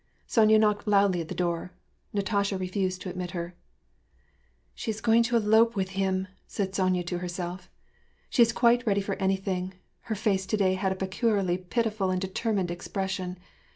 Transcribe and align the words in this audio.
Sonya 0.25 0.57
knocked 0.57 0.87
loudly 0.87 1.21
at 1.21 1.29
her 1.29 1.35
door. 1.35 1.73
Natasha 2.11 2.57
refused 2.57 3.01
to 3.03 3.09
admit 3.11 3.29
her." 3.37 3.53
She 4.73 4.89
is 4.89 4.99
going 4.99 5.21
to 5.21 5.35
elope 5.35 5.75
with 5.75 5.89
him!" 5.91 6.27
said 6.47 6.73
Sonya 6.73 7.03
to 7.03 7.19
herself. 7.19 7.69
"She 8.27 8.41
is 8.41 8.51
quite 8.51 8.87
ready 8.87 9.01
for 9.01 9.13
anything. 9.17 9.75
Her 10.09 10.15
face 10.15 10.47
to 10.47 10.57
day 10.57 10.73
had 10.73 10.91
a 10.91 10.95
peculiarly 10.95 11.59
pitiful 11.59 12.09
and 12.09 12.19
determined 12.19 12.71
expression. 12.71 13.37